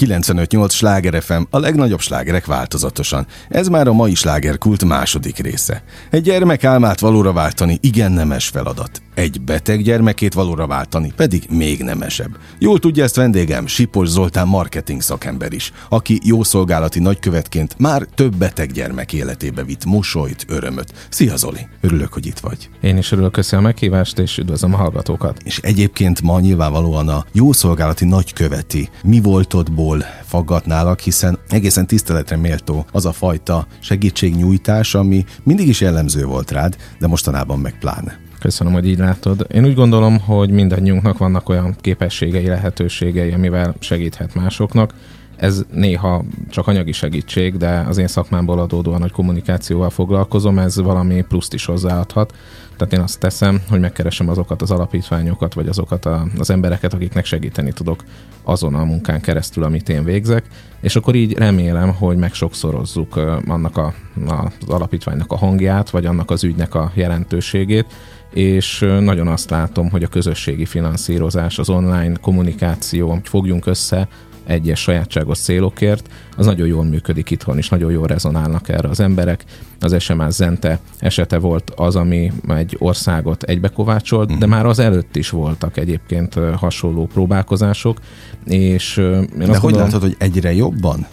[0.00, 3.26] 95-8 Sláger FM, a legnagyobb slágerek változatosan.
[3.48, 5.82] Ez már a mai slágerkult második része.
[6.10, 9.02] Egy gyermek álmát valóra váltani igen nemes feladat.
[9.14, 12.36] Egy beteg gyermekét valóra váltani pedig még nemesebb.
[12.58, 18.72] Jól tudja ezt vendégem, Sipos Zoltán marketing szakember is, aki jószolgálati nagykövetként már több beteg
[18.72, 20.92] gyermek életébe vitt mosolyt, örömöt.
[21.08, 22.68] Szia Zoli, örülök, hogy itt vagy.
[22.80, 25.40] Én is örülök, köszönöm a meghívást, és üdvözlöm a hallgatókat.
[25.44, 29.89] És egyébként ma nyilvánvalóan a jószolgálati nagyköveti mi voltodból
[30.24, 36.76] faggatnálak, hiszen egészen tiszteletre méltó az a fajta segítségnyújtás, ami mindig is jellemző volt rád,
[36.98, 38.18] de mostanában meg pláne.
[38.38, 39.46] Köszönöm, hogy így látod.
[39.52, 44.94] Én úgy gondolom, hogy mindannyiunknak vannak olyan képességei, lehetőségei, amivel segíthet másoknak.
[45.40, 51.24] Ez néha csak anyagi segítség, de az én szakmámból adódóan, hogy kommunikációval foglalkozom, ez valami
[51.28, 52.34] pluszt is hozzáadhat.
[52.76, 57.24] Tehát én azt teszem, hogy megkeresem azokat az alapítványokat, vagy azokat a, az embereket, akiknek
[57.24, 58.04] segíteni tudok
[58.42, 60.44] azon a munkán keresztül, amit én végzek,
[60.80, 63.16] és akkor így remélem, hogy megsokszorozzuk
[63.46, 63.94] annak a,
[64.26, 67.86] az alapítványnak a hangját, vagy annak az ügynek a jelentőségét,
[68.30, 74.08] és nagyon azt látom, hogy a közösségi finanszírozás, az online kommunikáció, hogy fogjunk össze
[74.50, 79.44] egyes sajátságos célokért, az nagyon jól működik itthon, és nagyon jól rezonálnak erre az emberek.
[79.80, 84.38] Az SMS Zente esete volt az, ami egy országot egybekovácsolt, uh-huh.
[84.38, 84.54] de mhm.
[84.54, 87.98] már az előtt is voltak egyébként hasonló próbálkozások,
[88.44, 91.06] és én De hogy gondolom, látod, hogy egyre jobban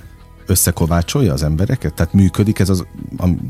[0.45, 1.93] összekovácsolja az embereket?
[1.93, 2.85] Tehát működik ez az,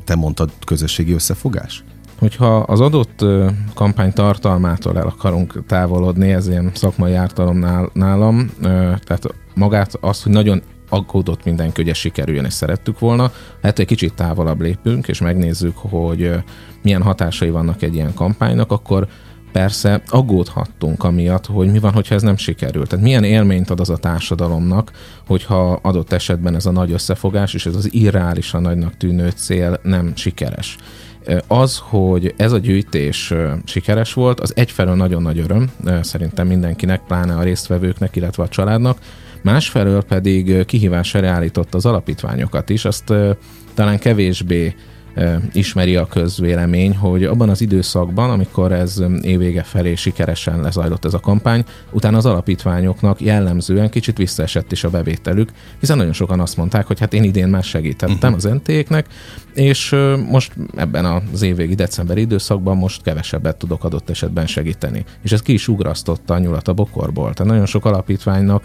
[0.06, 1.84] te mondtad, közösségi összefogás?
[2.20, 3.26] Hogyha az adott
[3.74, 8.52] kampány tartalmától el akarunk távolodni, ez ilyen szakmai ártalom nálam,
[9.04, 9.28] tehát
[9.58, 13.32] magát az, hogy nagyon aggódott mindenki, hogy ez sikerüljön, és szerettük volna.
[13.62, 16.34] Hát egy kicsit távolabb lépünk, és megnézzük, hogy
[16.82, 19.08] milyen hatásai vannak egy ilyen kampánynak, akkor
[19.52, 22.88] persze aggódhattunk amiatt, hogy mi van, hogyha ez nem sikerül.
[22.88, 24.92] Tehát milyen élményt ad az a társadalomnak,
[25.28, 30.12] hogyha adott esetben ez a nagy összefogás és ez az irreálisan nagynak tűnő cél nem
[30.16, 30.78] sikeres
[31.48, 33.34] az, hogy ez a gyűjtés
[33.66, 35.72] sikeres volt, az egyfelől nagyon nagy öröm,
[36.02, 38.98] szerintem mindenkinek, pláne a résztvevőknek, illetve a családnak,
[39.44, 43.14] másfelől pedig kihívás állított az alapítványokat is, azt
[43.74, 44.76] talán kevésbé
[45.54, 51.20] ismeri a közvélemény, hogy abban az időszakban, amikor ez évvége felé sikeresen lezajlott ez a
[51.20, 56.86] kampány, utána az alapítványoknak jellemzően kicsit visszaesett is a bevételük, hiszen nagyon sokan azt mondták,
[56.86, 58.36] hogy hát én idén már segítettem uh-huh.
[58.36, 59.06] az NT-eknek,
[59.54, 59.96] és
[60.30, 65.04] most ebben az évvégi decemberi időszakban most kevesebbet tudok adott esetben segíteni.
[65.24, 67.34] És ez ki is ugrasztotta a nyulat a bokorból.
[67.34, 68.64] Tehát nagyon sok alapítványnak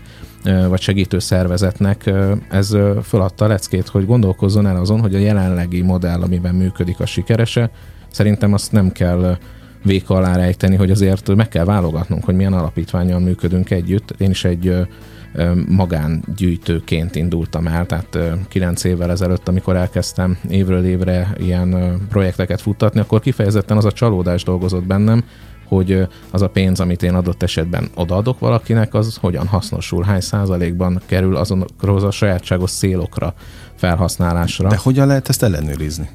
[0.69, 2.11] vagy segítő szervezetnek
[2.51, 7.07] ez föladta a leckét, hogy gondolkozzon el azon, hogy a jelenlegi modell, amiben működik a
[7.07, 7.71] sikerese,
[8.11, 9.37] szerintem azt nem kell
[9.85, 14.15] véka alá rejteni, hogy azért meg kell válogatnunk, hogy milyen alapítványal működünk együtt.
[14.19, 14.75] Én is egy
[15.69, 23.21] magángyűjtőként indultam el, tehát kilenc évvel ezelőtt, amikor elkezdtem évről évre ilyen projekteket futtatni, akkor
[23.21, 25.25] kifejezetten az a csalódás dolgozott bennem,
[25.75, 31.01] hogy az a pénz, amit én adott esetben odaadok valakinek, az hogyan hasznosul, hány százalékban
[31.07, 33.35] kerül azonokhoz a sajátságos célokra
[33.75, 34.69] felhasználásra.
[34.69, 36.09] De hogyan lehet ezt ellenőrizni?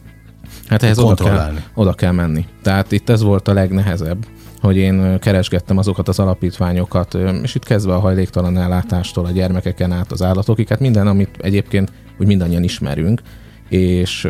[0.67, 2.45] Hát ehhez oda kell, oda kell menni.
[2.61, 4.25] Tehát itt ez volt a legnehezebb,
[4.61, 10.11] hogy én keresgettem azokat az alapítványokat, és itt kezdve a hajléktalan ellátástól, a gyermekeken át
[10.11, 13.21] az állatokig, hát minden, amit egyébként úgy mindannyian ismerünk,
[13.69, 14.27] és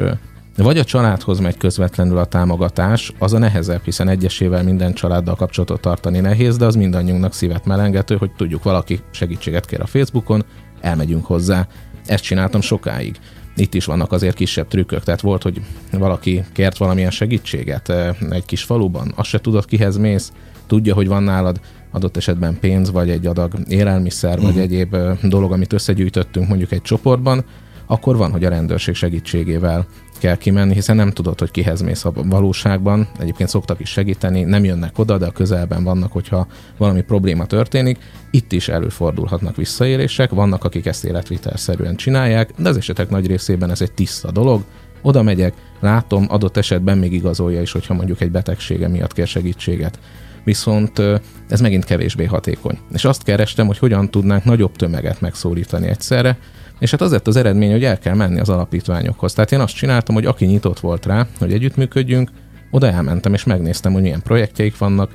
[0.64, 5.82] vagy a családhoz megy közvetlenül a támogatás, az a nehezebb, hiszen egyesével minden családdal kapcsolatot
[5.82, 10.46] tartani nehéz, de az mindannyiunknak szívet melengető, hogy tudjuk, valaki segítséget kér a Facebookon,
[10.82, 11.68] elmegyünk hozzá.
[12.06, 13.16] Ezt csináltam sokáig.
[13.56, 18.46] Itt is vannak azért kisebb trükkök, tehát volt, hogy valaki kért valamilyen segítséget eh, egy
[18.46, 20.32] kis faluban, azt se tudod, kihez mész,
[20.68, 21.60] tudja, hogy van nálad
[21.92, 24.46] adott esetben pénz, vagy egy adag élelmiszer, uh-huh.
[24.46, 24.64] vagy mhm.
[24.64, 27.46] egyéb eh, dolog, amit összegyűjtöttünk mondjuk egy csoportban,
[27.88, 29.86] akkor van, hogy a rendőrség segítségével
[30.20, 33.08] kell kimenni, hiszen nem tudod, hogy kihez mész a valóságban.
[33.20, 37.98] Egyébként szoktak is segíteni, nem jönnek oda, de a közelben vannak, hogyha valami probléma történik.
[38.32, 43.82] Itt is előfordulhatnak visszaélések, vannak, akik ezt életvitelszerűen csinálják, de az esetek nagy részében ez
[43.82, 44.64] egy tiszta dolog.
[45.02, 50.00] Oda megyek, látom, adott esetben még igazolja is, hogyha mondjuk egy betegsége miatt kér segítséget
[50.48, 51.02] viszont
[51.48, 52.78] ez megint kevésbé hatékony.
[52.94, 56.38] És azt kerestem, hogy hogyan tudnánk nagyobb tömeget megszólítani egyszerre,
[56.80, 59.34] és hát az lett az eredmény, hogy el kell menni az alapítványokhoz.
[59.34, 62.30] Tehát én azt csináltam, hogy aki nyitott volt rá, hogy együttműködjünk,
[62.72, 65.12] oda elmentem, és megnéztem, hogy milyen projektjeik vannak,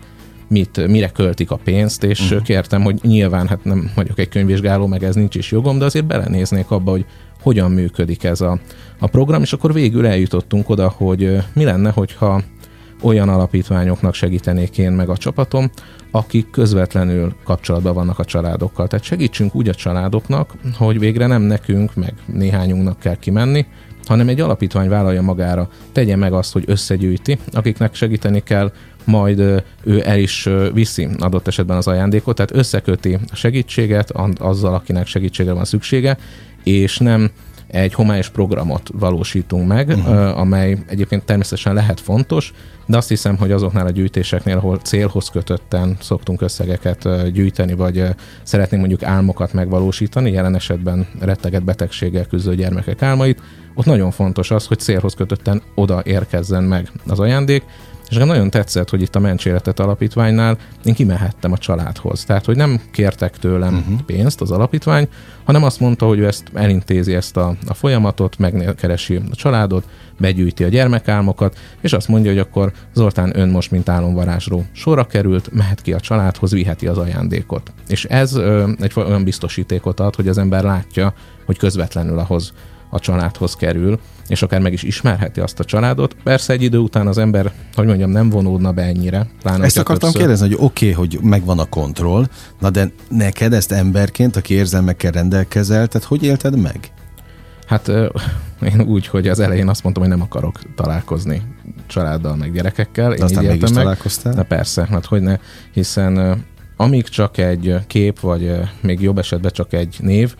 [0.48, 2.42] mit, mire költik a pénzt, és uh-huh.
[2.42, 6.06] kértem, hogy nyilván, hát nem vagyok egy könyvvizsgáló, meg ez nincs is jogom, de azért
[6.06, 7.04] belenéznék abba, hogy
[7.42, 8.58] hogyan működik ez a,
[8.98, 12.42] a program, és akkor végül eljutottunk oda, hogy mi lenne, hogyha
[13.02, 15.70] olyan alapítványoknak segítenék én meg a csapatom,
[16.10, 18.86] akik közvetlenül kapcsolatban vannak a családokkal.
[18.86, 23.66] Tehát segítsünk úgy a családoknak, hogy végre nem nekünk, meg néhányunknak kell kimenni,
[24.06, 28.72] hanem egy alapítvány vállalja magára, tegye meg azt, hogy összegyűjti, akiknek segíteni kell,
[29.04, 29.38] majd
[29.84, 35.52] ő el is viszi adott esetben az ajándékot, tehát összeköti a segítséget azzal, akinek segítségre
[35.52, 36.18] van szüksége,
[36.62, 37.30] és nem
[37.72, 40.38] egy homályos programot valósítunk meg, uh-huh.
[40.38, 42.52] amely egyébként természetesen lehet fontos,
[42.86, 48.04] de azt hiszem, hogy azoknál a gyűjtéseknél, ahol célhoz kötötten szoktunk összegeket gyűjteni, vagy
[48.42, 53.40] szeretnénk mondjuk álmokat megvalósítani, jelen esetben retteget betegséggel küzdő gyermekek álmait,
[53.74, 57.62] ott nagyon fontos az, hogy célhoz kötötten oda érkezzen meg az ajándék,
[58.12, 62.24] és nekem nagyon tetszett, hogy itt a Mencséletet alapítványnál én kimehettem a családhoz.
[62.24, 64.00] Tehát, hogy nem kértek tőlem uh-huh.
[64.00, 65.08] pénzt az alapítvány,
[65.44, 69.84] hanem azt mondta, hogy ő ezt elintézi ezt a, a folyamatot, megkeresi a családot,
[70.18, 75.52] begyűjti a gyermekálmokat, és azt mondja, hogy akkor Zoltán ön most, mint álomvarázsló sorra került,
[75.52, 77.72] mehet ki a családhoz, viheti az ajándékot.
[77.88, 81.14] És ez ö, egy olyan biztosítékot ad, hogy az ember látja,
[81.46, 82.52] hogy közvetlenül ahhoz
[82.94, 86.16] a családhoz kerül, és akár meg is ismerheti azt a családot.
[86.22, 89.26] Persze egy idő után az ember, hogy mondjam, nem vonódna be ennyire.
[89.42, 90.20] Pláne, ezt akartam többször...
[90.20, 92.26] kérdezni, hogy oké, okay, hogy megvan a kontroll,
[92.60, 96.92] na de neked ezt emberként, aki érzelmekkel rendelkezel, tehát hogy élted meg?
[97.66, 97.88] Hát
[98.72, 101.42] én úgy, hogy az elején azt mondtam, hogy nem akarok találkozni
[101.86, 103.12] családdal, meg gyerekekkel.
[103.12, 103.72] Én aztán mégis meg.
[103.72, 104.32] találkoztál?
[104.32, 105.36] Na persze, hát hogy ne,
[105.72, 106.44] hiszen
[106.76, 110.34] amíg csak egy kép, vagy még jobb esetben csak egy név,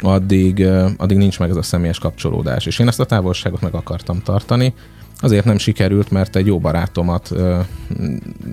[0.00, 0.66] addig,
[0.96, 2.66] addig nincs meg ez a személyes kapcsolódás.
[2.66, 4.74] És én ezt a távolságot meg akartam tartani,
[5.20, 7.34] Azért nem sikerült, mert egy jó barátomat,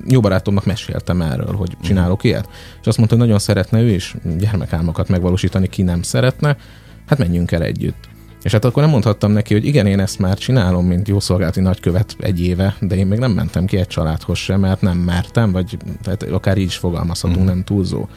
[0.07, 2.49] jó barátomnak meséltem erről, hogy csinálok ilyet.
[2.81, 6.57] És azt mondta, hogy nagyon szeretne ő is gyermekálmokat megvalósítani, ki nem szeretne,
[7.05, 8.09] hát menjünk el együtt.
[8.43, 12.15] És hát akkor nem mondhattam neki, hogy igen, én ezt már csinálom, mint jószolgálati nagykövet
[12.19, 15.77] egy éve, de én még nem mentem ki egy családhoz sem, mert nem mertem, vagy
[16.03, 17.45] tehát akár így is fogalmazhatunk, mm.
[17.45, 18.07] nem túlzó.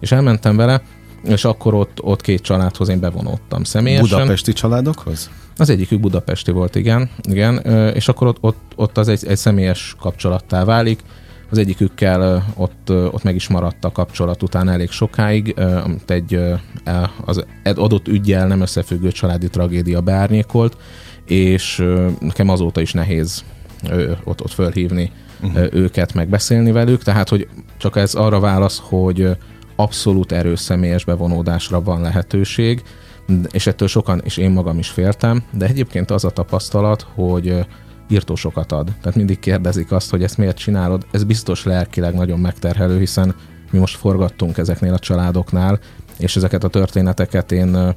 [0.00, 0.82] És elmentem vele,
[1.26, 4.18] és akkor ott, ott két családhoz én bevonódtam személyesen.
[4.18, 5.30] Budapesti családokhoz?
[5.56, 7.10] Az egyikük budapesti volt, igen.
[7.22, 7.58] igen
[7.94, 11.00] és akkor ott, ott, ott az egy, egy személyes kapcsolattá válik.
[11.50, 15.54] Az egyikükkel ott, ott meg is maradt a kapcsolat után elég sokáig,
[15.84, 16.40] amit egy
[17.24, 20.76] az adott ügyjel nem összefüggő családi tragédia beárnyékolt,
[21.26, 21.84] és
[22.20, 23.44] nekem azóta is nehéz
[24.24, 25.10] ott, ott fölhívni
[25.42, 25.66] uh-huh.
[25.72, 29.36] őket, megbeszélni velük, tehát hogy csak ez arra válasz, hogy
[29.76, 32.82] abszolút erős személyes bevonódásra van lehetőség,
[33.50, 37.66] és ettől sokan, és én magam is féltem, de egyébként az a tapasztalat, hogy
[38.08, 38.92] írtó sokat ad.
[39.00, 41.06] Tehát mindig kérdezik azt, hogy ezt miért csinálod.
[41.10, 43.34] Ez biztos lelkileg nagyon megterhelő, hiszen
[43.70, 45.78] mi most forgattunk ezeknél a családoknál,
[46.18, 47.94] és ezeket a történeteket én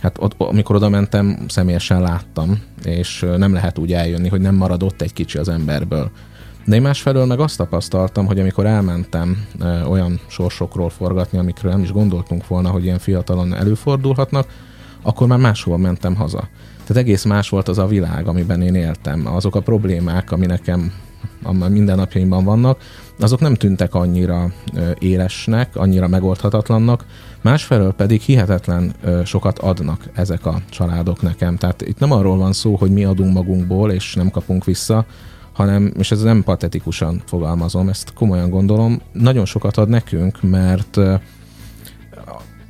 [0.00, 4.82] hát ott, amikor oda mentem, személyesen láttam, és nem lehet úgy eljönni, hogy nem marad
[4.82, 6.10] ott egy kicsi az emberből.
[6.66, 9.46] De én másfelől meg azt tapasztaltam, hogy amikor elmentem
[9.88, 14.46] olyan sorsokról forgatni, amikről nem is gondoltunk volna, hogy ilyen fiatalon előfordulhatnak,
[15.02, 16.48] akkor már máshol mentem haza.
[16.86, 19.26] Tehát egész más volt az a világ, amiben én éltem.
[19.26, 20.92] Azok a problémák, ami nekem
[21.68, 22.80] mindennapjaimban vannak,
[23.20, 24.52] azok nem tűntek annyira
[24.98, 27.04] élesnek, annyira megoldhatatlannak,
[27.42, 31.56] másfelől pedig hihetetlen sokat adnak ezek a családok nekem.
[31.56, 35.04] Tehát itt nem arról van szó, hogy mi adunk magunkból, és nem kapunk vissza,
[35.56, 40.98] hanem, és ez nem patetikusan fogalmazom, ezt komolyan gondolom, nagyon sokat ad nekünk, mert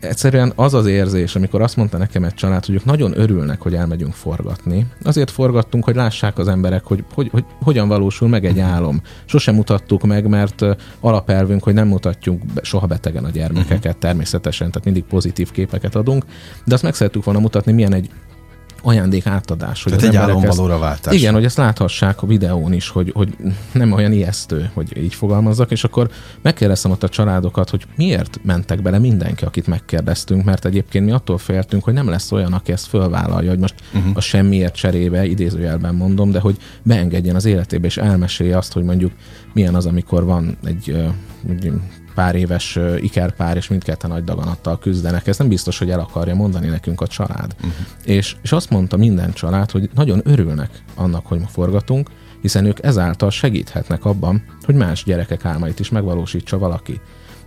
[0.00, 3.74] egyszerűen az az érzés, amikor azt mondta nekem egy család, hogy ők nagyon örülnek, hogy
[3.74, 4.86] elmegyünk forgatni.
[5.02, 9.00] Azért forgattunk, hogy lássák az emberek, hogy, hogy, hogy hogyan valósul meg egy álom.
[9.24, 10.64] Sosem mutattuk meg, mert
[11.00, 14.00] alapelvünk, hogy nem mutatjuk soha betegen a gyermekeket, uh-huh.
[14.00, 16.24] természetesen, tehát mindig pozitív képeket adunk,
[16.64, 18.10] de azt meg szerettük volna mutatni, milyen egy
[18.82, 19.82] ajándék átadás.
[19.82, 21.14] Hogy Tehát egy álomvalóra váltás.
[21.14, 23.36] Igen, hogy ezt láthassák a videón is, hogy, hogy
[23.72, 26.10] nem olyan ijesztő, hogy így fogalmazzak, és akkor
[26.42, 31.38] megkérdeztem ott a családokat, hogy miért mentek bele mindenki, akit megkérdeztünk, mert egyébként mi attól
[31.38, 34.12] féltünk, hogy nem lesz olyan, aki ezt fölvállalja, hogy most uh-huh.
[34.14, 39.12] a semmiért cserébe, idézőjelben mondom, de hogy beengedjen az életébe, és elmesélje azt, hogy mondjuk
[39.52, 41.04] milyen az, amikor van egy,
[41.48, 41.72] egy
[42.16, 45.26] pár éves ikerpár, és mindketten nagy daganattal küzdenek.
[45.26, 47.54] Ez nem biztos, hogy el akarja mondani nekünk a család.
[47.56, 47.72] Uh-huh.
[48.04, 52.82] És, és azt mondta minden család, hogy nagyon örülnek annak, hogy ma forgatunk, hiszen ők
[52.82, 57.00] ezáltal segíthetnek abban, hogy más gyerekek álmait is megvalósítsa valaki.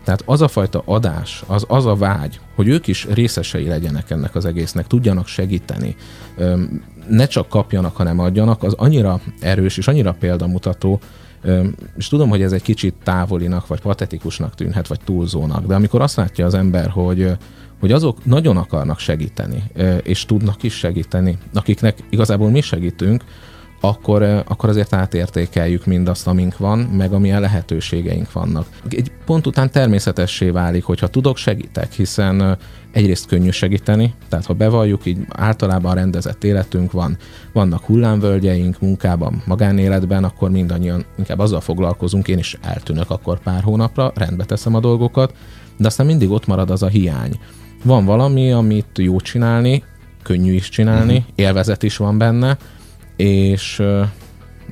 [0.04, 4.36] Tehát az a fajta adás, az, az a vágy, hogy ők is részesei legyenek ennek
[4.36, 5.96] az egésznek, tudjanak segíteni,
[7.10, 11.00] ne csak kapjanak, hanem adjanak, az annyira erős és annyira példamutató,
[11.98, 16.16] és tudom, hogy ez egy kicsit távolinak, vagy patetikusnak tűnhet, vagy túlzónak, de amikor azt
[16.16, 17.32] látja az ember, hogy,
[17.80, 19.64] hogy azok nagyon akarnak segíteni,
[20.04, 23.24] és tudnak is segíteni, akiknek igazából mi segítünk,
[23.80, 28.68] akkor, akkor azért átértékeljük mindazt, amink van, meg amilyen lehetőségeink vannak.
[28.90, 32.58] Egy pont után természetessé válik, hogyha tudok, segítek, hiszen
[32.92, 37.18] egyrészt könnyű segíteni, tehát ha bevalljuk, így általában rendezett életünk van,
[37.54, 44.12] vannak hullámvölgyeink munkában, magánéletben, akkor mindannyian inkább azzal foglalkozunk, én is eltűnök akkor pár hónapra,
[44.16, 45.34] rendbe teszem a dolgokat,
[45.78, 47.40] de aztán mindig ott marad az a hiány.
[47.84, 49.84] Van valami, amit jó csinálni,
[50.24, 51.34] könnyű is csinálni, uh-huh.
[51.36, 52.58] élvezet is van benne,
[53.20, 53.84] és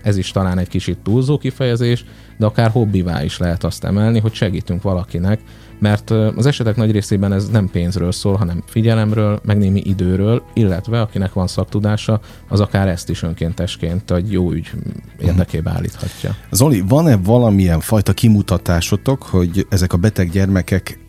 [0.04, 2.06] ez is talán egy kicsit túlzó kifejezés,
[2.38, 5.40] de akár hobbivá is lehet azt emelni, hogy segítünk valakinek,
[5.80, 11.02] mert az esetek nagy részében ez nem pénzről szól, hanem figyelemről, meg némi időről, illetve
[11.02, 14.72] akinek van szaktudása, az akár ezt is önkéntesként egy jó ügy
[15.20, 16.36] érdekébe állíthatja.
[16.52, 21.00] Zoli, van-e valamilyen fajta kimutatásotok, hogy ezek a beteg gyermekek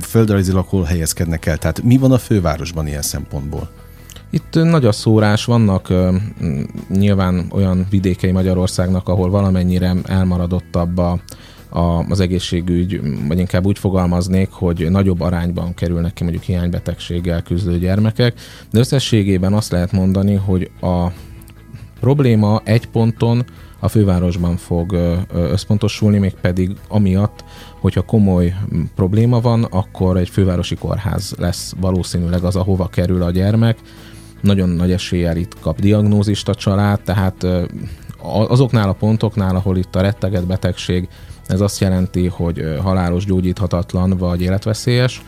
[0.00, 1.58] földrajzilag hol helyezkednek el?
[1.58, 3.70] Tehát mi van a fővárosban ilyen szempontból?
[4.30, 5.92] Itt nagy a szórás, vannak
[6.88, 11.20] nyilván olyan vidékei Magyarországnak, ahol valamennyire elmaradottabb a,
[11.68, 17.78] a, az egészségügy, vagy inkább úgy fogalmaznék, hogy nagyobb arányban kerülnek ki mondjuk hiánybetegséggel küzdő
[17.78, 18.40] gyermekek,
[18.70, 21.06] de összességében azt lehet mondani, hogy a
[22.00, 23.44] probléma egy ponton
[23.78, 24.96] a fővárosban fog
[25.32, 27.44] összpontosulni, még pedig amiatt,
[27.80, 28.54] hogyha komoly
[28.94, 33.78] probléma van, akkor egy fővárosi kórház lesz valószínűleg az, ahova kerül a gyermek,
[34.46, 37.46] nagyon nagy eséllyel itt kap diagnózist a család, tehát
[38.48, 41.08] azoknál a pontoknál, ahol itt a retteget betegség,
[41.46, 45.22] ez azt jelenti, hogy halálos, gyógyíthatatlan vagy életveszélyes,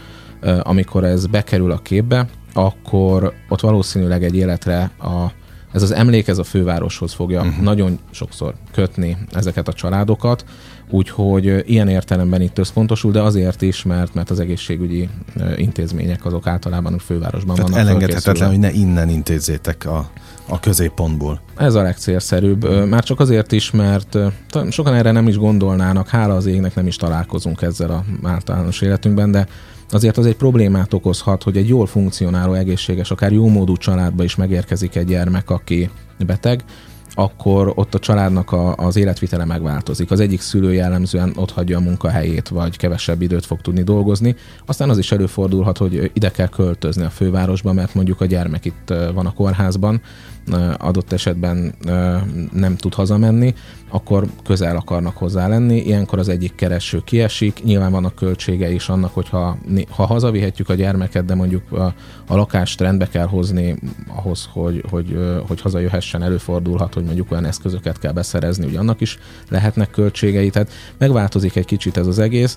[0.62, 5.26] amikor ez bekerül a képbe, akkor ott valószínűleg egy életre a,
[5.72, 7.62] ez az emlék, ez a fővároshoz fogja uh-huh.
[7.62, 10.44] nagyon sokszor kötni ezeket a családokat,
[10.90, 15.08] Úgyhogy ilyen értelemben itt összpontosul, de azért is, mert, mert az egészségügyi
[15.56, 17.86] intézmények azok általában a fővárosban Tehát vannak.
[17.86, 20.10] elengedhetetlen, hogy ne innen intézzétek a,
[20.48, 21.40] a középpontból.
[21.56, 22.88] Ez a legcélszerűbb.
[22.88, 24.18] Már csak azért is, mert
[24.70, 29.30] sokan erre nem is gondolnának, hála az égnek nem is találkozunk ezzel a általános életünkben,
[29.30, 29.46] de
[29.92, 34.96] azért az egy problémát okozhat, hogy egy jól funkcionáló, egészséges, akár jómódú családba is megérkezik
[34.96, 35.90] egy gyermek, aki
[36.26, 36.64] beteg,
[37.18, 40.10] akkor ott a családnak a, az életvitele megváltozik.
[40.10, 44.36] Az egyik szülő jellemzően ott hagyja a munkahelyét, vagy kevesebb időt fog tudni dolgozni.
[44.66, 48.94] Aztán az is előfordulhat, hogy ide kell költözni a fővárosba, mert mondjuk a gyermek itt
[49.14, 50.00] van a kórházban,
[50.76, 51.74] adott esetben
[52.52, 53.54] nem tud hazamenni,
[53.90, 55.76] akkor közel akarnak hozzá lenni.
[55.76, 57.62] Ilyenkor az egyik kereső kiesik.
[57.64, 59.58] Nyilván vannak költsége is annak, hogy ha,
[59.88, 61.94] ha hazavihetjük a gyermeket, de mondjuk a,
[62.26, 67.98] a lakást rendbe kell hozni ahhoz, hogy, hogy, hogy hazajöhessen, előfordulhat, hogy mondjuk olyan eszközöket
[67.98, 70.50] kell beszerezni, hogy annak is lehetnek költségei.
[70.50, 72.56] Tehát megváltozik egy kicsit ez az egész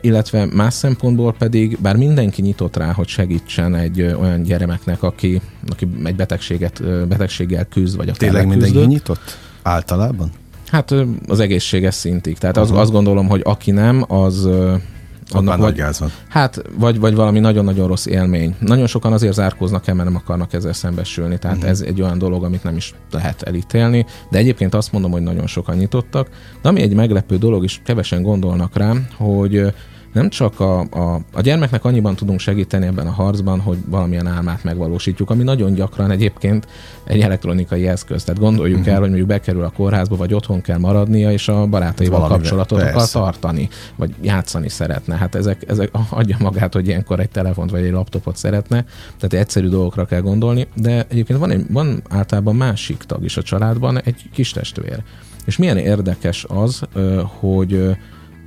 [0.00, 5.88] illetve más szempontból pedig, bár mindenki nyitott rá, hogy segítsen egy olyan gyermeknek, aki, aki
[6.04, 9.38] egy betegséget, betegséggel küzd, vagy a Tényleg mindenki nyitott?
[9.62, 10.30] Általában?
[10.66, 10.94] Hát
[11.26, 12.38] az egészséges szintig.
[12.38, 14.48] Tehát az, azt gondolom, hogy aki nem, az
[15.30, 15.82] annak vagy,
[16.28, 18.54] Hát, vagy, vagy valami nagyon-nagyon rossz élmény.
[18.58, 21.38] Nagyon sokan azért zárkóznak el, mert nem akarnak ezzel szembesülni.
[21.38, 21.70] Tehát uh-huh.
[21.70, 24.06] ez egy olyan dolog, amit nem is lehet elítélni.
[24.30, 26.28] De egyébként azt mondom, hogy nagyon sokan nyitottak.
[26.62, 29.74] De ami egy meglepő dolog, és kevesen gondolnak rám, hogy
[30.14, 34.64] nem csak a, a, a gyermeknek annyiban tudunk segíteni ebben a harcban, hogy valamilyen álmát
[34.64, 36.66] megvalósítjuk, ami nagyon gyakran egyébként
[37.04, 38.24] egy elektronikai eszköz.
[38.24, 38.94] Tehát gondoljuk uh-huh.
[38.94, 42.78] el, hogy mondjuk bekerül a kórházba, vagy otthon kell maradnia, és a barátaival Valamivel, kapcsolatot
[42.78, 42.94] persze.
[42.94, 45.16] akar tartani, vagy játszani szeretne.
[45.16, 48.84] Hát ezek, ezek adja magát, hogy ilyenkor egy telefont vagy egy laptopot szeretne.
[49.18, 53.42] Tehát egyszerű dolgokra kell gondolni, de egyébként van, egy, van általában másik tag is a
[53.42, 55.02] családban, egy kis testvér.
[55.44, 56.82] És milyen érdekes az,
[57.40, 57.96] hogy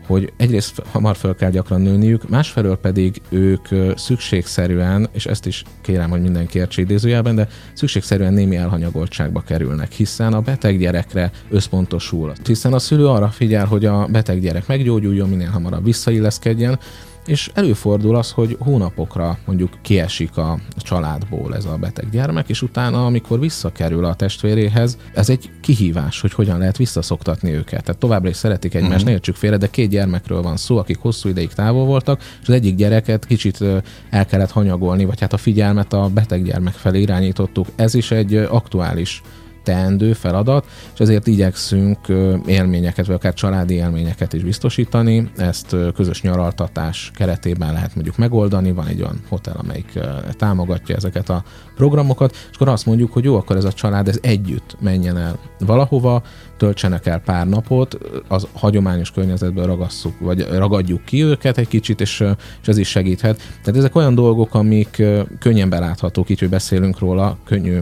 [0.08, 6.10] hogy egyrészt hamar fel kell gyakran nőniük, másfelől pedig ők szükségszerűen, és ezt is kérem,
[6.10, 12.34] hogy mindenki értse idézőjelben, de szükségszerűen némi elhanyagoltságba kerülnek, hiszen a beteg gyerekre összpontosul.
[12.46, 16.80] Hiszen a szülő arra figyel, hogy a beteg gyerek meggyógyuljon, minél hamarabb visszailleszkedjen,
[17.28, 23.06] és előfordul az, hogy hónapokra mondjuk kiesik a családból ez a beteg gyermek, és utána,
[23.06, 27.84] amikor visszakerül a testvéréhez, ez egy kihívás, hogy hogyan lehet visszaszoktatni őket.
[27.84, 29.08] Tehát továbbra is szeretik egymást, uh-huh.
[29.08, 32.54] ne értsük félre, de két gyermekről van szó, akik hosszú ideig távol voltak, és az
[32.54, 33.64] egyik gyereket kicsit
[34.10, 37.68] el kellett hanyagolni, vagy hát a figyelmet a beteg gyermek felé irányítottuk.
[37.76, 39.22] Ez is egy aktuális
[39.68, 41.98] teendő feladat, és ezért igyekszünk
[42.46, 45.32] élményeket, vagy akár családi élményeket is biztosítani.
[45.38, 50.00] Ezt közös nyaraltatás keretében lehet mondjuk megoldani, van egy olyan hotel, amelyik
[50.38, 51.44] támogatja ezeket a
[51.76, 55.38] programokat, és akkor azt mondjuk, hogy jó, akkor ez a család ez együtt menjen el
[55.60, 56.22] valahova,
[56.58, 57.98] töltsenek el pár napot,
[58.28, 62.24] az hagyományos környezetben ragasszuk, vagy ragadjuk ki őket egy kicsit, és,
[62.62, 63.38] és ez is segíthet.
[63.38, 65.04] Tehát ezek olyan dolgok, amik
[65.40, 67.80] könnyen beláthatók, így, hogy beszélünk róla, könnyű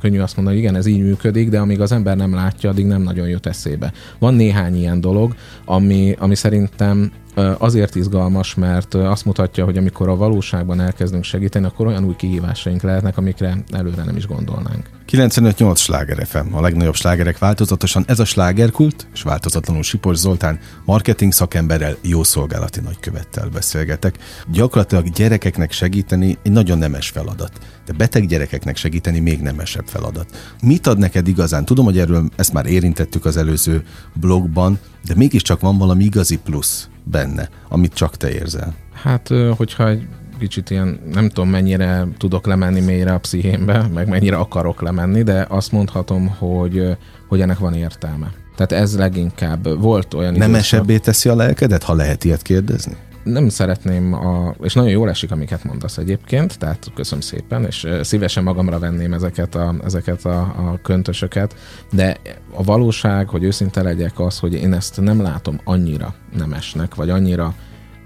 [0.00, 2.86] könnyű azt mondani, hogy igen, ez így működik, de amíg az ember nem látja, addig
[2.86, 3.92] nem nagyon jut eszébe.
[4.18, 7.12] Van néhány ilyen dolog, ami, ami szerintem
[7.58, 12.82] azért izgalmas, mert azt mutatja, hogy amikor a valóságban elkezdünk segíteni, akkor olyan új kihívásaink
[12.82, 14.88] lehetnek, amikre előre nem is gondolnánk.
[15.12, 18.04] 95-8 sláger FM, a legnagyobb slágerek változatosan.
[18.06, 24.18] Ez a slágerkult, és változatlanul Sipos Zoltán, marketing szakemberrel, jó szolgálati nagykövettel beszélgetek.
[24.52, 27.52] Gyakorlatilag gyerekeknek segíteni egy nagyon nemes feladat,
[27.86, 30.54] de beteg gyerekeknek segíteni még nemesebb feladat.
[30.62, 31.64] Mit ad neked igazán?
[31.64, 36.88] Tudom, hogy erről ezt már érintettük az előző blogban, de mégiscsak van valami igazi plusz
[37.04, 38.74] benne, amit csak te érzel.
[39.02, 40.06] Hát, hogyha egy
[40.38, 45.46] kicsit ilyen, nem tudom mennyire tudok lemenni mélyre a pszichémbe, meg mennyire akarok lemenni, de
[45.48, 46.96] azt mondhatom, hogy,
[47.28, 48.32] hogy ennek van értelme.
[48.56, 52.96] Tehát ez leginkább volt olyan Nem esebbé teszi a lelkedet, ha lehet ilyet kérdezni?
[53.26, 58.42] nem szeretném, a, és nagyon jól esik, amiket mondasz egyébként, tehát köszönöm szépen, és szívesen
[58.42, 61.56] magamra venném ezeket a, ezeket a, a köntösöket,
[61.92, 62.16] de
[62.54, 67.54] a valóság, hogy őszinte legyek az, hogy én ezt nem látom annyira nemesnek, vagy annyira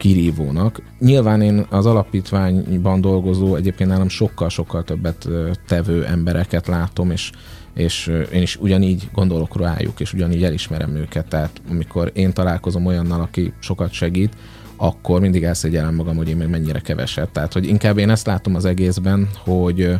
[0.00, 0.82] kirívónak.
[0.98, 5.28] Nyilván én az alapítványban dolgozó, egyébként nálam sokkal-sokkal többet
[5.66, 7.30] tevő embereket látom, és
[7.74, 11.26] és én is ugyanígy gondolok rájuk, és ugyanígy elismerem őket.
[11.28, 14.36] Tehát amikor én találkozom olyannal, aki sokat segít,
[14.76, 17.28] akkor mindig elszégyellem magam, hogy én meg mennyire keveset.
[17.30, 19.94] Tehát, hogy inkább én ezt látom az egészben, hogy,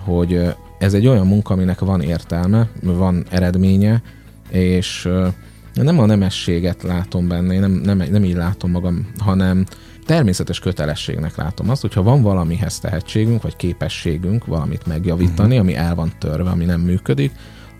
[0.00, 4.02] hogy ez egy olyan munka, aminek van értelme, van eredménye,
[4.50, 5.08] és
[5.82, 9.64] nem a nemességet látom benne, én nem, nem, nem így látom magam, hanem
[10.06, 15.60] természetes kötelességnek látom azt, hogyha van valamihez tehetségünk, vagy képességünk valamit megjavítani, uh-huh.
[15.60, 17.32] ami el van törve, ami nem működik,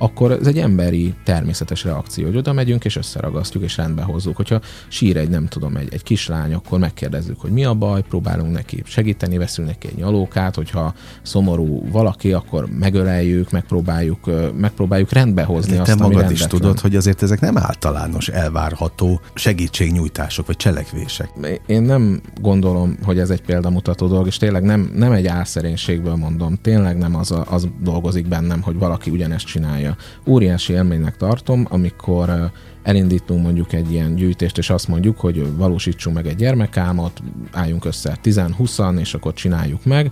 [0.02, 4.37] akkor ez egy emberi természetes reakció, hogy oda megyünk és összeragasztjuk és rendbe hozzuk.
[4.37, 8.52] Hogyha sír egy, nem tudom, egy, egy kislány, akkor megkérdezzük, hogy mi a baj, próbálunk
[8.52, 15.76] neki segíteni, veszünk neki egy nyalókát, hogyha szomorú valaki, akkor megöleljük, megpróbáljuk, megpróbáljuk rendbe hozni
[15.76, 21.30] azt, te magad is tudod, hogy azért ezek nem általános, elvárható segítségnyújtások vagy cselekvések.
[21.66, 26.59] Én nem gondolom, hogy ez egy példamutató dolog, és tényleg nem, nem egy álszerénységből mondom,
[26.62, 29.89] tényleg nem az, a, az dolgozik bennem, hogy valaki ugyanezt csinálja
[30.26, 32.50] Óriási élménynek tartom, amikor
[32.82, 38.19] elindítunk mondjuk egy ilyen gyűjtést, és azt mondjuk, hogy valósítsunk meg egy gyermekálmot, álljunk össze
[38.23, 40.10] 10-20-an, és akkor csináljuk meg,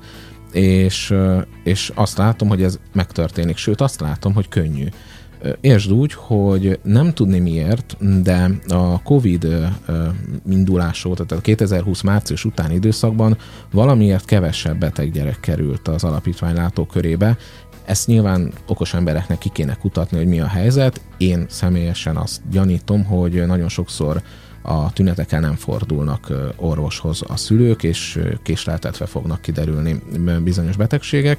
[0.52, 1.14] és,
[1.64, 4.86] és azt látom, hogy ez megtörténik, sőt azt látom, hogy könnyű.
[5.60, 9.46] Értsd úgy, hogy nem tudni miért, de a Covid
[10.50, 13.36] indulás óta, tehát a 2020 március utáni időszakban
[13.70, 17.36] valamiért kevesebb beteg gyerek került az alapítvány látókörébe,
[17.88, 21.00] ezt nyilván okos embereknek ki kéne kutatni, hogy mi a helyzet.
[21.16, 24.22] Én személyesen azt gyanítom, hogy nagyon sokszor
[24.62, 30.02] a tünetekkel nem fordulnak orvoshoz a szülők, és késleltetve fognak kiderülni
[30.42, 31.38] bizonyos betegségek,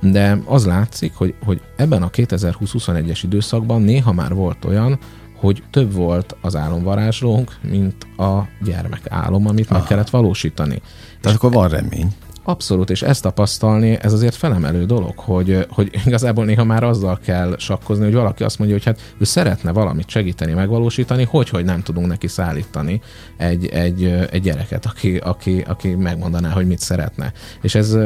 [0.00, 4.98] de az látszik, hogy, hogy ebben a 2020-21-es időszakban néha már volt olyan,
[5.36, 9.78] hogy több volt az álomvarázslónk, mint a gyermek álom, amit Aha.
[9.78, 10.82] meg kellett valósítani.
[11.20, 12.12] Tehát akkor van remény.
[12.48, 17.54] Abszolút, és ezt tapasztalni, ez azért felemelő dolog, hogy, hogy igazából néha már azzal kell
[17.58, 21.82] sakkozni, hogy valaki azt mondja, hogy hát ő szeretne valamit segíteni, megvalósítani, hogy, hogy nem
[21.82, 23.00] tudunk neki szállítani
[23.36, 27.32] egy, egy, egy gyereket, aki, aki, aki megmondaná, hogy mit szeretne.
[27.62, 27.96] És ez,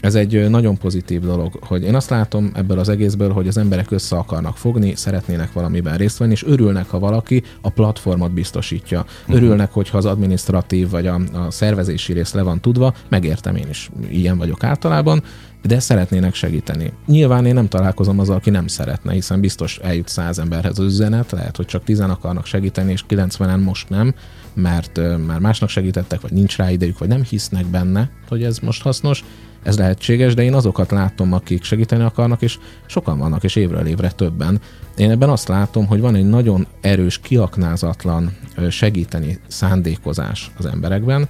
[0.00, 3.90] ez egy nagyon pozitív dolog, hogy én azt látom ebből az egészből, hogy az emberek
[3.90, 9.04] össze akarnak fogni, szeretnének valamiben részt venni, és örülnek, ha valaki a platformot biztosítja.
[9.20, 9.36] Uh-huh.
[9.36, 13.90] Örülnek, hogyha az administratív vagy a, a szervezési rész le van tudva, megértem én is,
[14.10, 15.22] ilyen vagyok általában,
[15.62, 16.92] de szeretnének segíteni.
[17.06, 21.30] Nyilván én nem találkozom azzal, aki nem szeretne, hiszen biztos eljut száz emberhez az üzenet,
[21.30, 24.14] lehet, hogy csak tizen akarnak segíteni, és 90-en most nem,
[24.54, 28.82] mert már másnak segítettek, vagy nincs rá idejük, vagy nem hisznek benne, hogy ez most
[28.82, 29.24] hasznos,
[29.62, 34.10] ez lehetséges, de én azokat látom, akik segíteni akarnak, és sokan vannak, és évről évre
[34.10, 34.60] többen.
[34.96, 38.36] Én ebben azt látom, hogy van egy nagyon erős, kiaknázatlan
[38.70, 41.28] segíteni szándékozás az emberekben,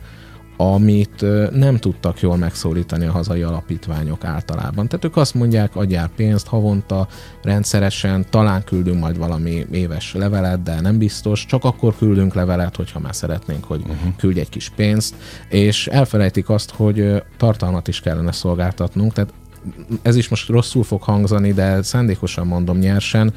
[0.60, 4.88] amit nem tudtak jól megszólítani a hazai alapítványok általában.
[4.88, 7.08] Tehát ők azt mondják, adjál pénzt havonta,
[7.42, 12.98] rendszeresen, talán küldünk majd valami éves levelet, de nem biztos, csak akkor küldünk levelet, hogyha
[12.98, 14.16] már szeretnénk, hogy uh-huh.
[14.16, 15.14] küldj egy kis pénzt,
[15.48, 19.32] és elfelejtik azt, hogy tartalmat is kellene szolgáltatnunk, tehát
[20.02, 23.32] ez is most rosszul fog hangzani, de szándékosan mondom nyersen,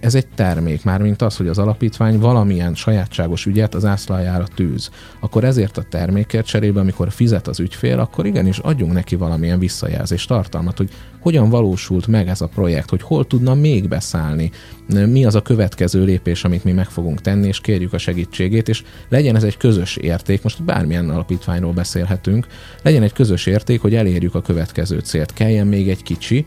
[0.00, 4.90] Ez egy termék, mármint az, hogy az alapítvány valamilyen sajátságos ügyet az ászlajára tűz.
[5.20, 10.28] Akkor ezért a termékért cserébe, amikor fizet az ügyfél, akkor igenis adjunk neki valamilyen visszajelzést,
[10.28, 14.50] tartalmat, hogy hogyan valósult meg ez a projekt, hogy hol tudna még beszállni,
[14.86, 18.82] mi az a következő lépés, amit mi meg fogunk tenni, és kérjük a segítségét, és
[19.08, 22.46] legyen ez egy közös érték, most bármilyen alapítványról beszélhetünk,
[22.82, 26.44] legyen egy közös érték, hogy elérjük a következő célt, kelljen még egy kicsi,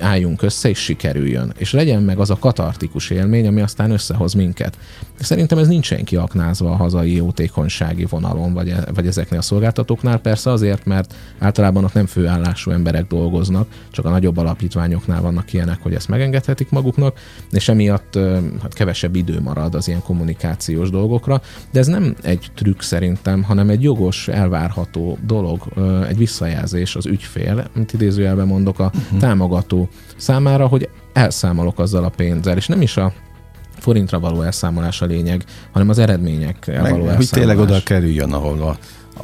[0.00, 1.52] álljunk össze, és sikerüljön.
[1.56, 4.78] És legyen meg az a katartikus élmény, ami aztán összehoz minket.
[5.18, 10.50] Szerintem ez nincsen kiaknázva a hazai jótékonysági vonalon, vagy, e, vagy ezeknél a szolgáltatóknál, persze
[10.50, 15.94] azért, mert általában ott nem főállású emberek dolgoznak, csak a nagyobb alapítványoknál vannak ilyenek, hogy
[15.94, 17.18] ezt megengedhetik maguknak,
[17.50, 18.18] és emiatt
[18.62, 21.40] hát kevesebb idő marad az ilyen kommunikációs dolgokra,
[21.72, 25.62] de ez nem egy trükk szerintem, hanem egy jogos, elvárható dolog,
[26.08, 29.18] egy visszajelzés az ügyfél, mint idézőjelben mondok, a uh-huh.
[29.18, 33.12] támogató számára, hogy elszámolok azzal a pénzzel, és nem is a
[33.78, 37.16] forintra való elszámolás a lényeg, hanem az eredmények való elszámolás.
[37.16, 38.76] Hogy tényleg oda kerüljön, ahol a,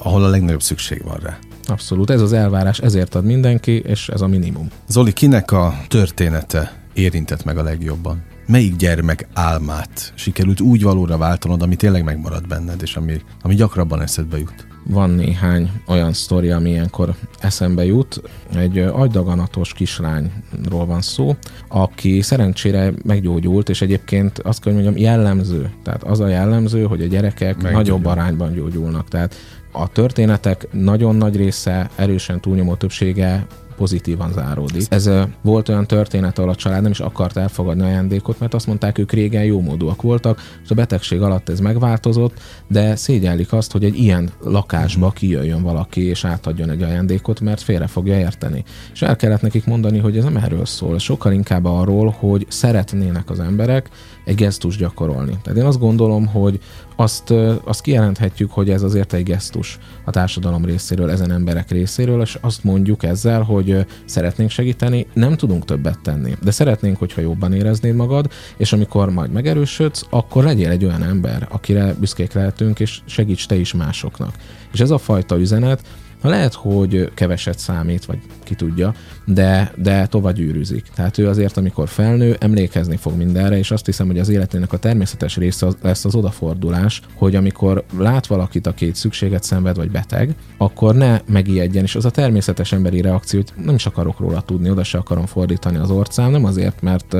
[0.02, 1.38] ahol a legnagyobb szükség van rá.
[1.64, 4.68] Abszolút, ez az elvárás, ezért ad mindenki, és ez a minimum.
[4.88, 8.22] Zoli, kinek a története érintett meg a legjobban?
[8.50, 14.02] Melyik gyermek álmát sikerült úgy valóra váltanod, ami tényleg megmarad benned, és ami, ami gyakrabban
[14.02, 14.68] eszedbe jut?
[14.84, 18.22] van néhány olyan sztori, ami ilyenkor eszembe jut.
[18.54, 21.36] Egy agydaganatos kislányról van szó,
[21.68, 25.70] aki szerencsére meggyógyult, és egyébként azt kell, hogy mondjam, jellemző.
[25.82, 27.72] Tehát az a jellemző, hogy a gyerekek Meggyógyul.
[27.72, 29.08] nagyobb arányban gyógyulnak.
[29.08, 29.34] Tehát
[29.72, 33.46] a történetek nagyon nagy része, erősen túlnyomó többsége
[33.80, 34.86] pozitívan záródik.
[34.88, 35.10] Ez
[35.42, 39.12] volt olyan történet, ahol a család nem is akart elfogadni ajándékot, mert azt mondták, ők
[39.12, 43.98] régen jó módúak voltak, és a betegség alatt ez megváltozott, de szégyellik azt, hogy egy
[43.98, 48.64] ilyen lakásba kijöjjön valaki és átadjon egy ajándékot, mert félre fogja érteni.
[48.92, 53.30] És el kellett nekik mondani, hogy ez nem erről szól, sokkal inkább arról, hogy szeretnének
[53.30, 53.88] az emberek
[54.24, 55.38] egy gesztus gyakorolni.
[55.42, 56.60] Tehát én azt gondolom, hogy
[56.96, 57.30] azt,
[57.64, 62.64] azt kijelenthetjük, hogy ez azért egy gesztus a társadalom részéről, ezen emberek részéről, és azt
[62.64, 68.30] mondjuk ezzel, hogy szeretnénk segíteni, nem tudunk többet tenni, de szeretnénk, hogyha jobban éreznéd magad,
[68.56, 73.54] és amikor majd megerősödsz, akkor legyél egy olyan ember, akire büszkék lehetünk, és segíts te
[73.54, 74.34] is másoknak.
[74.72, 75.82] És ez a fajta üzenet,
[76.20, 80.86] ha lehet, hogy keveset számít, vagy ki tudja, de, de tovább gyűrűzik.
[80.94, 84.76] Tehát ő azért, amikor felnő, emlékezni fog mindenre, és azt hiszem, hogy az életének a
[84.76, 90.34] természetes része lesz az odafordulás, hogy amikor lát valakit, aki egy szükséget szenved, vagy beteg,
[90.56, 94.70] akkor ne megijedjen, és az a természetes emberi reakció, hogy nem is akarok róla tudni,
[94.70, 97.12] oda se akarom fordítani az orcám, nem azért, mert,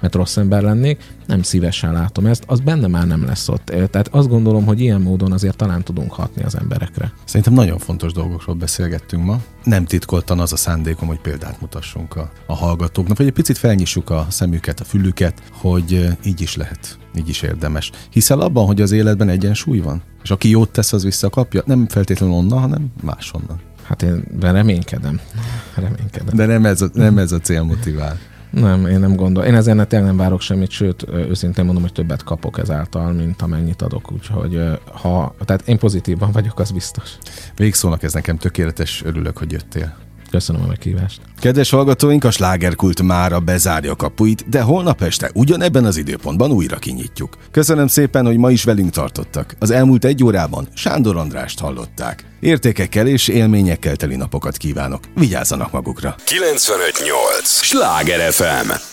[0.00, 3.64] mert rossz ember lennék, nem szívesen látom ezt, az benne már nem lesz ott.
[3.64, 7.12] Tehát azt gondolom, hogy ilyen módon azért talán tudunk hatni az emberekre.
[7.24, 9.40] Szerintem nagyon fontos dolgokról beszélgettünk ma.
[9.64, 14.10] Nem titkoltan az a szándékom, hogy példát mutassunk a, a hallgatóknak, vagy egy picit felnyissuk
[14.10, 17.90] a szemüket, a fülüket, hogy így is lehet, így is érdemes.
[18.10, 20.02] Hiszel abban, hogy az életben egyensúly van?
[20.22, 21.62] És aki jót tesz, az visszakapja?
[21.66, 23.60] Nem feltétlenül onnan, hanem máshonnan.
[23.82, 25.20] Hát én reménykedem.
[25.74, 26.36] reménykedem.
[26.36, 28.18] De nem ez a, nem ez a cél motivál.
[28.50, 29.48] Nem, én nem gondolom.
[29.48, 33.82] Én ezen tényleg nem várok semmit, sőt, őszintén mondom, hogy többet kapok ezáltal, mint amennyit
[33.82, 34.12] adok.
[34.12, 34.60] Úgyhogy
[34.92, 37.18] ha, tehát én pozitívban vagyok, az biztos.
[37.56, 39.96] Végszónak ez nekem tökéletes, örülök, hogy jöttél.
[40.30, 41.20] Köszönöm a meghívást.
[41.40, 47.36] Kedves hallgatóink, a slágerkult mára bezárja kapuit, de holnap este ugyanebben az időpontban újra kinyitjuk.
[47.50, 49.56] Köszönöm szépen, hogy ma is velünk tartottak.
[49.58, 52.24] Az elmúlt egy órában Sándor Andrást hallották.
[52.40, 55.04] Értékekkel és élményekkel teli napokat kívánok.
[55.14, 56.14] Vigyázzanak magukra.
[56.24, 57.48] 958!
[57.48, 58.89] Sláger FM!